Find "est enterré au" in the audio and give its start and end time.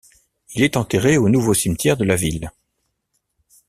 0.63-1.29